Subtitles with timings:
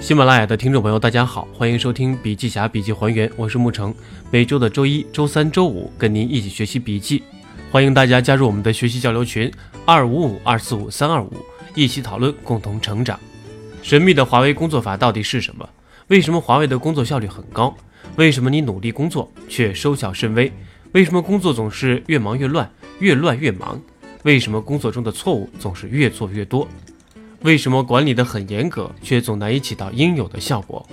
[0.00, 3.92] 喜马拉雅的听众朋友，大家好，欢迎收听笔记侠笔记还原，我是沐橙。
[4.30, 7.22] 每周的周一、周三、周五跟您一起学习笔记，
[7.72, 9.50] 欢迎大家加入我们的学习交流群
[9.84, 11.32] 二五五二四五三二五，
[11.74, 13.18] 一起讨论，共同成长。
[13.82, 15.68] 神秘的华为工作法到底是什么？
[16.08, 17.74] 为什么华为的工作效率很高？
[18.14, 20.52] 为什么你努力工作却收效甚微？
[20.92, 22.70] 为什么工作总是越忙越乱，
[23.00, 23.80] 越乱越忙？
[24.22, 26.68] 为什么工作中的错误总是越做越多？
[27.42, 30.86] 为什么管理得很严格，却总难以起到应有的效果？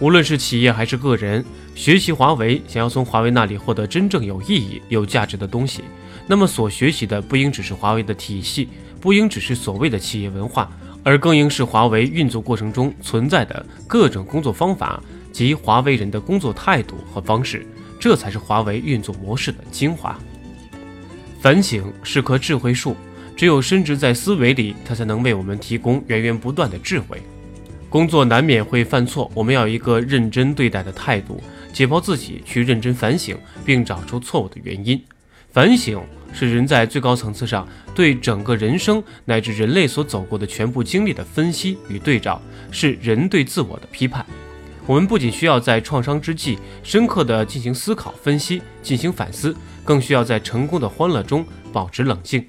[0.00, 5.82] 无论是企业还是个人，学习华为，想要从华为那里获得真正有意义、有价值的东西，
[6.26, 8.68] 那么所学习的不应只是华为的体系，
[9.00, 10.70] 不应只是所谓的企业文化，
[11.04, 15.00] 而更应是华为运作过程中存在的各种工作方法
[15.30, 17.64] 及华为人的工作态度和方式，
[18.00, 20.18] 这才是华为运作模式的精华。
[21.40, 22.96] 反省是棵智慧树。
[23.36, 27.20] 只有深植在思维里，它才能为我们提供源源不断的智慧。
[27.88, 35.02] 工作难免会犯错，我们要有一个认真对待的态度，解剖自己，去认真反省，并找出错误的原因。
[35.50, 36.00] 反省
[36.32, 42.40] 是人在最高层次上对整个人生乃至人类所走过的全部经历的分析与对照，
[42.70, 44.24] 是人对自我的批判。
[44.86, 52.46] 我们不仅需要在创伤之际深刻地进行思考、分析、进行反思，更需要在成功的欢乐中保持冷静。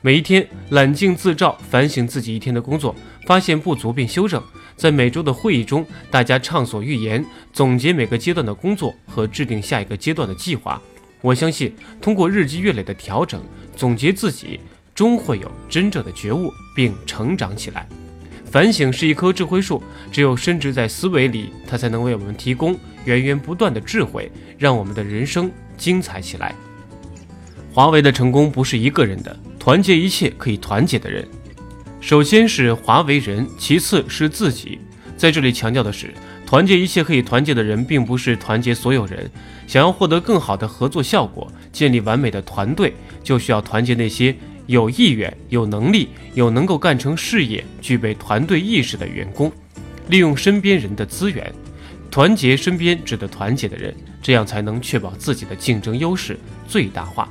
[0.00, 2.94] 每一天冷静自照，反省自己一天的工作，
[3.26, 4.40] 发现不足并修正。
[4.76, 10.80] 在每周的会议中，大家畅所欲言，总结每个阶段的工作和制定下一个阶段的计划。
[11.20, 13.42] 我相信，通过日积月累的调整，
[13.74, 14.60] 总结自己，
[14.94, 17.88] 终会有真正的觉悟并成长起来。
[18.44, 19.82] 反省是一棵智慧树，
[20.12, 26.54] 只有深植在思维里，它才能为我们提供源源不断的智慧，让我们的人生精彩起来。
[27.72, 29.36] 华为的成功不是一个人的。
[29.68, 31.28] 团结一切可以团结的人，
[32.00, 34.78] 首先是华为人，其次是自己。
[35.14, 36.14] 在这里强调的是，
[36.46, 39.30] 团结一切可以团结的人，并不是团结所有人。
[39.66, 44.34] 想要获得更好的合作效果，建立完美的团队，就需要团结那些
[44.68, 49.52] 有意愿、有能力、有能够干成事业、具备团队意识的员工。
[50.08, 51.52] 利用身边人的资源，
[52.10, 57.30] 团结身边值得团结的人，这样才能确保自己的竞争优势最大化。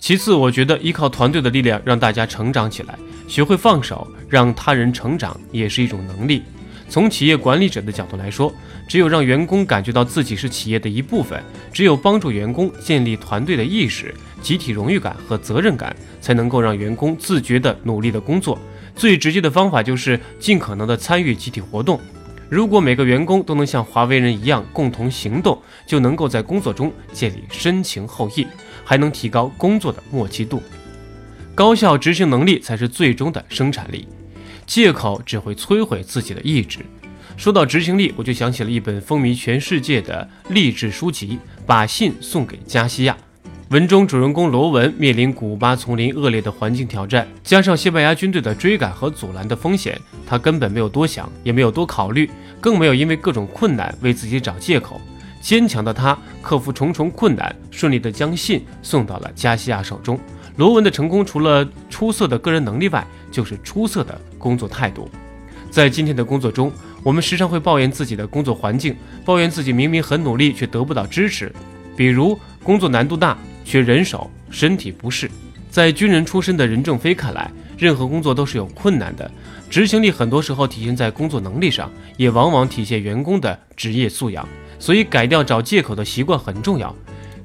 [0.00, 6.42] 其次，我觉得依靠团队的力量让大家成长起来，学会放手，让他人成长也是一种能力。
[6.88, 8.52] 从企业管理者的角度来说，
[8.88, 11.40] 只有让员工感觉到自己是企业的一部分，
[11.70, 14.12] 只有帮助员工建立团队的意识、
[14.42, 18.58] 集体荣誉感和责任感，才能够让员工自觉地努力的工作。
[18.96, 22.00] 最直接的方法就是尽可能的参与集体活动。
[22.50, 28.46] 如果每个员工都能像华为人一样共同行动，就能够在工作中建立深情厚谊。
[28.82, 30.60] 还能提高工作的默契度，
[31.54, 34.08] 高效执行能力才是最终的生产力。
[34.66, 36.80] 借口只会摧毁自己的意志。
[37.36, 43.16] 说到执行力，我就想起了一本风靡全世界的励志书籍《把信送给加西亚》。
[43.70, 52.28] 文中主人公罗文面临古巴丛林恶劣的环境挑战，加上西班牙军队的追赶和阻拦的风险，他根本没有多想，也没有多考虑，
[52.60, 55.00] 更没有因为各种困难为自己找借口。
[55.40, 60.18] 坚强的他克服重重困难，顺利地将信送到了加西亚手中。
[60.56, 65.08] 罗文的成功，除了出色的个人能力外，就是出色的工作态度。
[65.70, 66.72] 在今天的工作中，
[67.04, 71.52] 我们时常会抱怨自己的工作环境，抱怨自己明明很努力却得不到支持，
[71.96, 75.30] 比如工作难度大、缺人手、身体不适。
[75.70, 79.30] 在军人出身的任正非看来，任何工作都是有困难的，
[79.70, 84.46] 执行力很多时候体现在工作能力上，也往往体现员工的职业素养。
[84.78, 86.94] 所以，改掉找借口的习惯很重要。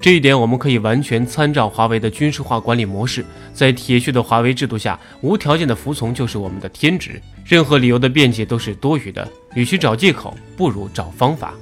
[0.00, 3.24] 这一点，我们可以完全参照华为的军事化管理模式。
[3.52, 9.26] 在铁血的华为制度下，无条件的服从就是我们的天职，任何理由的辩解都是多余的。
[9.54, 11.54] 与其找借口，不如找方法。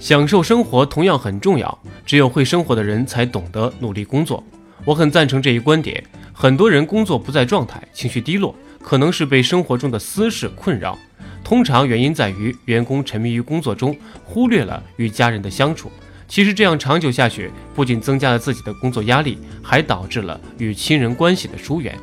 [0.00, 4.42] 享受生活同样很重要，只有会生活的人才懂得努力工作。
[4.86, 6.02] 我很赞成这一观点。
[6.32, 10.98] 很多人工作不在状态，情绪低落，可能是被生活中的私事困扰。
[11.44, 13.94] 通常原因在于员工沉迷于工作中，
[14.24, 15.92] 忽略了与家人的相处。
[16.26, 21.94] 其实这样长久下去，不仅增加了自己的工作压力，还导致了与亲人关系的疏远。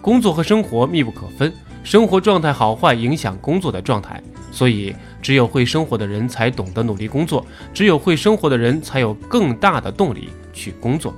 [0.00, 1.52] 工作和生活密不可分，
[1.84, 4.20] 生活状态好坏影响工作的状态。
[4.50, 11.14] 所以，只有会生活的人才懂得努力工作，只有会生活的人才有更大的动力去工作。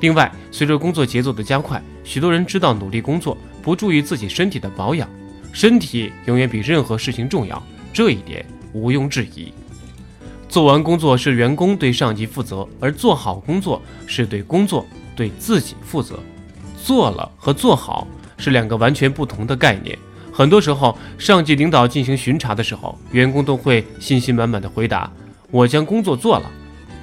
[0.00, 5.08] 另外，随着工作节奏的加快，许多人知道努力工作，不注意自己身体的保养。
[5.52, 7.62] 身体永远比任何事情重要，
[7.92, 8.44] 这一点
[8.74, 9.52] 毋庸置疑。
[10.48, 14.86] 做完工作是员工对上级负责，而做好工作是对工作
[15.16, 16.18] 对自己负责。
[16.76, 18.06] 做了和做好
[18.36, 19.98] 是两个完全不同的概念。
[20.36, 25.10] 很多时候，上级领导进行巡查的时候，员工都会信心满满的回答
[25.50, 26.50] ：“我将工作做了。”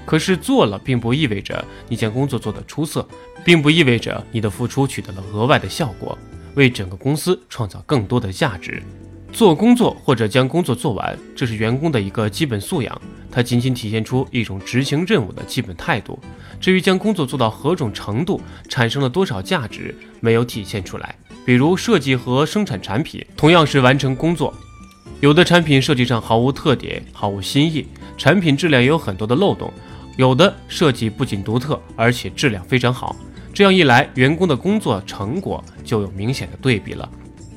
[0.06, 3.04] 可是做了，并不意味着你将工作做得出色，
[3.44, 6.16] 并不意味着你的付出取得了额外的效果，
[6.54, 8.84] 为整个公司创造更多的价值。
[9.32, 13.02] 做工作或者将工作做完，这是员工的一个基本素养，
[13.32, 16.20] 它仅仅体现出一种执行任务的基本态度。
[16.62, 18.40] 至于将工作做到何种程度，
[18.70, 21.16] 产生了多少价值，没有体现出来。
[21.46, 24.54] 比如设计和生产产品，同样是完成工作，
[25.20, 27.86] 有的产品设计上毫无特点，毫无新意，
[28.18, 29.68] 产品质量也有很多的漏洞；
[30.18, 33.16] 有的设计不仅独特，而且质量非常好。
[33.54, 37.10] 这样一来，员工的工作成果就有明显的对比了。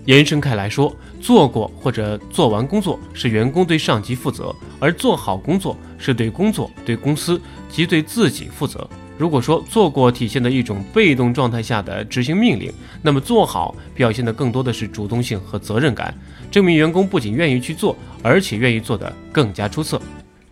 [0.04, 8.88] 延伸开来说，做过或者做完工作是员工对上级负责，而做好工作是对工作、对公司及对自己负责。
[9.18, 12.70] 如果说做过体现的一种被动状态下的执行命令，
[13.02, 16.14] 那么做好表现的更多的是主动性和责任感，
[16.50, 20.00] 证明员工不仅愿意去做，而且愿意做得更加出色。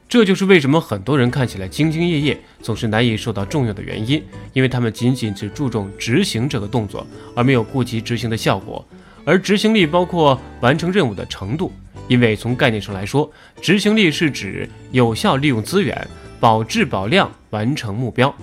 [0.09, 4.23] 这就是为什么很多人看起来兢兢业业，总是难以受到重用的原因，
[4.53, 8.85] 因为他们仅仅只注重执行这个动作，而没有顾及执行的效果。
[9.25, 11.73] 而执行力包括完成任务的程度，
[12.07, 13.29] 因为从概念上来说，
[13.61, 16.07] 执行力是指有效利用资源，
[16.39, 18.35] 保质保量完成目标。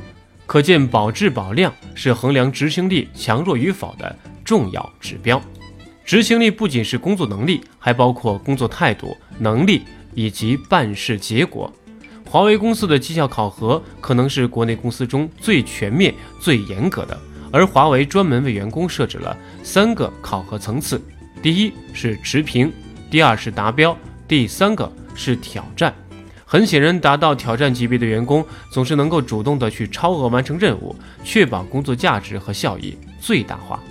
[0.46, 4.16] 可见，保质保量是衡量执行力强弱与否的
[4.46, 5.42] 重要指标。
[6.06, 9.82] 执行力不仅是工作能力，还包括工作态度、能力
[10.14, 11.72] 以及办事结果。
[12.26, 17.18] 华为公司的绩效考核可能是国内公司中最全面、最严格的。
[17.54, 21.02] 而华为专门为员工设置了三个考核层次：
[21.42, 22.72] 第一是持平，
[23.10, 23.98] 第二是达标，
[24.28, 25.94] 第三个是挑战。
[26.52, 30.94] 很显然，达到挑战级别的员工总是能够主动的去超额完成任务，
[31.24, 33.82] 确保工作价值和效益最大化。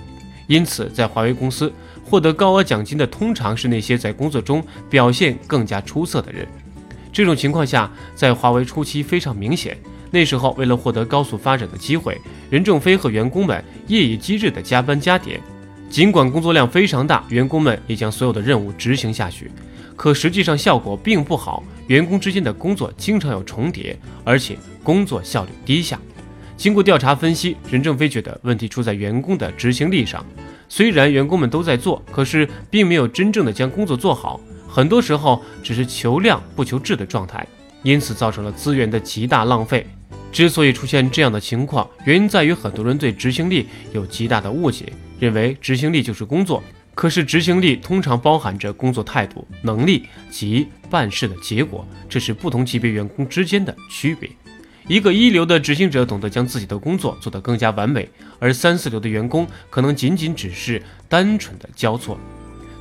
[0.47, 1.73] 因此，在华为公司
[2.05, 6.47] 获得高额奖金的通常是那些在工作中表现更加出色的人。
[7.11, 9.75] 这种情况下，在华为初期非常明显。
[10.11, 12.21] 那时候，为了获得高速发展的机会，
[12.51, 15.41] 任正非和员工们夜以继日的加班加点。
[15.89, 19.51] 尽管工作量非常大，员工们也将所有的任务执行下去，
[20.00, 21.62] 可实际上效果并不好。
[21.88, 23.94] 员工之间的工作经常有重叠，
[24.25, 26.00] 而且工作效率低下。
[26.56, 30.25] 经过调查分析，任正非觉得问题出在员工的执行力上。
[30.70, 37.46] 虽然员工们都在做，可是并没有真正的将工作做好，很多时候只是求量不求质的状态，
[37.82, 39.87] 因此造成了资源的极大浪费。
[40.32, 46.62] 之所以出现这样的情况，原因在于很多人对执行力有极大的误解，认为执行力就是工作。
[47.00, 54.29] 可是执行力通常包含着工作态度、能力及办事的结果，这是不同级别员工之间的区别。
[54.87, 58.06] 一个一流的执行者懂得将自己的工作做得更加完美，
[58.38, 62.20] 而三四流的员工可能仅仅只是单纯的交错。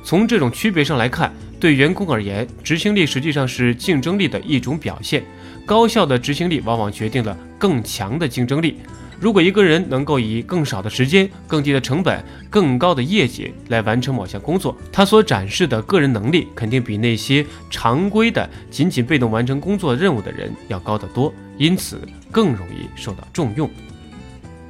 [0.04, 5.24] 从这种区别上来看，对员工而言，执行力实际上是竞争力的一种表现。
[5.64, 8.76] 高效的执行力往往决定了更强的竞争力。
[9.20, 22.00] 如果一个人能够以更少的时间、更低的成本、更高的业绩来完成某项工作，他所展示的个人能力肯定比那些常规的仅仅被动完成工作任务的人要高得多，因此
[22.30, 23.68] 更容易受到重用。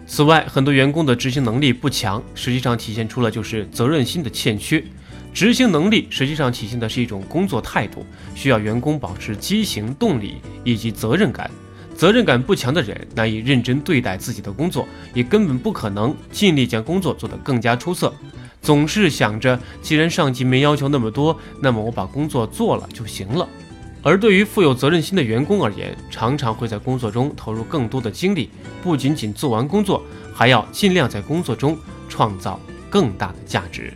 [0.04, 4.82] 此外，很多员工的执行能力不强，实际上体现出了就是责任心的欠缺。
[5.32, 11.48] 执行能力实际上体现的是一种工作态度，需要员工保持激情、动力以及责任感。
[12.00, 18.10] 责任感不强的人难以认真对待自己的工作，也根本不可能尽力将工作做得更加出色。
[18.62, 23.46] 总是想着，既然上级没要求那么多，那么我把工作做了就行了。
[24.02, 28.48] 而对于富有责任心的员工而言，常常会在工作中投入更多的精力，
[28.82, 30.02] 不仅仅做完工作，
[30.32, 31.76] 还要尽量在工作中
[32.08, 33.92] 创造更大的价值。